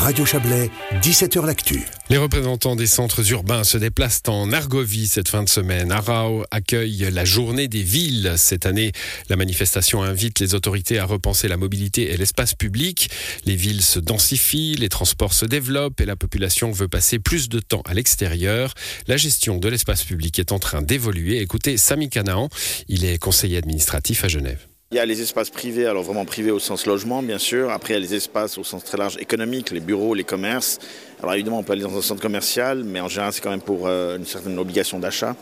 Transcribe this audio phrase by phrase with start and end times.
[0.00, 0.70] Radio Chablais,
[1.02, 1.84] 17h L'Actu.
[2.08, 5.90] Les représentants des centres urbains se déplacent en Argovie cette fin de semaine.
[5.90, 8.34] Arao accueille la journée des villes.
[8.36, 8.92] Cette année,
[9.28, 13.10] la manifestation invite les autorités à repenser la mobilité et l'espace public.
[13.44, 17.58] Les villes se densifient, les transports se développent et la population veut passer plus de
[17.58, 18.74] temps à l'extérieur.
[19.08, 21.40] La gestion de l'espace public est en train d'évoluer.
[21.40, 22.48] Écoutez Sami Canaan,
[22.88, 24.67] il est conseiller administratif à Genève.
[24.90, 27.70] Il y a les espaces privés, alors vraiment privés au sens logement, bien sûr.
[27.70, 30.78] Après, il y a les espaces au sens très large économique, les bureaux, les commerces.
[31.20, 33.60] Alors évidemment, on peut aller dans un centre commercial, mais en général, c'est quand même
[33.60, 35.36] pour euh, une certaine obligation d'achat.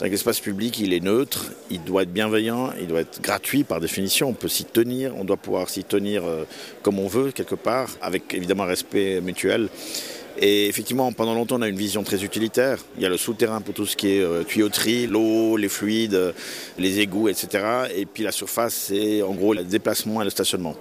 [0.00, 4.28] L'espace public, il est neutre, il doit être bienveillant, il doit être gratuit par définition.
[4.28, 6.42] On peut s'y tenir, on doit pouvoir s'y tenir euh,
[6.82, 9.68] comme on veut, quelque part, avec évidemment respect mutuel.
[10.42, 12.78] Et effectivement, pendant longtemps, on a une vision très utilitaire.
[12.96, 16.14] Il y a le souterrain pour tout ce qui est euh, tuyauterie, l'eau, les fluides,
[16.14, 16.32] euh,
[16.78, 17.62] les égouts, etc.
[17.94, 20.74] Et puis la surface, c'est en gros le déplacement et le stationnement.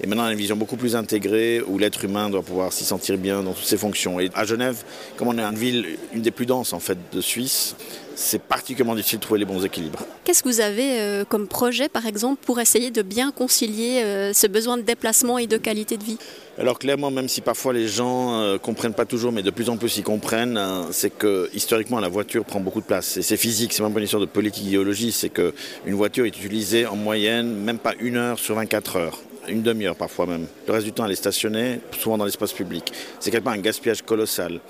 [0.00, 2.84] Et maintenant, on a une vision beaucoup plus intégrée où l'être humain doit pouvoir s'y
[2.84, 4.20] sentir bien dans toutes ses fonctions.
[4.20, 4.84] Et à Genève,
[5.16, 7.74] comme on est une ville, une des plus denses en fait de Suisse,
[8.14, 10.00] c'est particulièrement difficile de trouver les bons équilibres.
[10.24, 14.32] Qu'est-ce que vous avez euh, comme projet, par exemple, pour essayer de bien concilier euh,
[14.32, 16.18] ce besoin de déplacement et de qualité de vie?
[16.58, 19.70] Alors clairement, même si parfois les gens ne euh, comprennent pas toujours, mais de plus
[19.70, 23.16] en plus ils comprennent, hein, c'est que historiquement la voiture prend beaucoup de place.
[23.16, 26.36] Et c'est physique, c'est même pas une histoire de politique idéologie, c'est qu'une voiture est
[26.36, 30.46] utilisée en moyenne même pas une heure sur 24 heures une demi-heure parfois même.
[30.66, 32.92] Le reste du temps, elle est stationnée, souvent dans l'espace public.
[33.20, 34.60] C'est quelque part un gaspillage colossal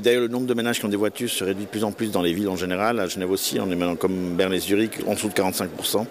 [0.00, 2.10] d'ailleurs, le nombre de ménages qui ont des voitures se réduit de plus en plus
[2.10, 3.00] dans les villes en général.
[3.00, 5.68] À Genève aussi, on est maintenant comme Berne et Zurich, en dessous de 45%.
[5.96, 6.06] Donc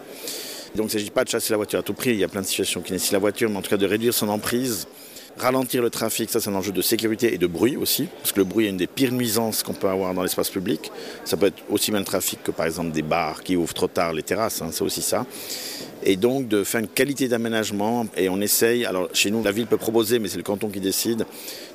[0.75, 2.12] il ne s'agit pas de chasser la voiture à tout prix.
[2.12, 3.86] Il y a plein de situations qui nécessitent la voiture, mais en tout cas de
[3.86, 4.88] réduire son emprise.
[5.38, 8.40] Ralentir le trafic, ça c'est un enjeu de sécurité et de bruit aussi, parce que
[8.40, 10.92] le bruit est une des pires nuisances qu'on peut avoir dans l'espace public.
[11.25, 13.90] Ça peut être aussi bien le trafic que par exemple des bars qui ouvrent trop
[13.90, 15.25] tard les terrasses, hein, c'est aussi ça
[16.04, 18.06] et donc de une qualité d'aménagement.
[18.18, 20.80] Et on essaye, alors chez nous, la ville peut proposer, mais c'est le canton qui
[20.80, 21.26] décide.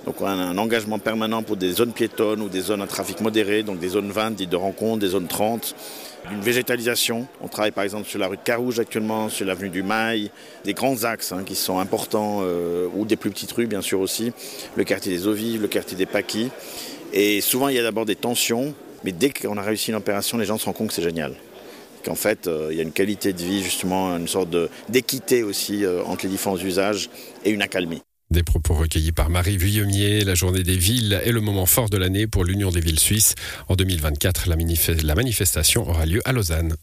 [0.05, 3.21] Donc on a un engagement permanent pour des zones piétonnes ou des zones à trafic
[3.21, 5.75] modéré, donc des zones 20 dites de rencontre, des zones 30.
[6.31, 7.27] Une végétalisation.
[7.41, 10.31] On travaille par exemple sur la rue Carouge actuellement, sur l'avenue du Mail,
[10.65, 14.01] des grands axes hein, qui sont importants, euh, ou des plus petites rues bien sûr
[14.01, 14.33] aussi,
[14.77, 16.51] le quartier des Eaux Vives, le quartier des Paquis.
[17.13, 20.37] Et souvent il y a d'abord des tensions, mais dès qu'on a réussi une opération,
[20.37, 21.35] les gens se rendent compte que c'est génial
[22.05, 24.55] qu'en fait, euh, il y a une qualité de vie, justement, une sorte
[24.89, 27.11] d'équité aussi euh, entre les différents usages
[27.45, 28.03] et une accalmie.
[28.31, 30.25] Des propos recueillis par Marie Vuillemier.
[30.25, 33.35] La journée des villes est le moment fort de l'année pour l'Union des villes suisses.
[33.69, 36.77] En 2024, la manifestation aura lieu à Lausanne.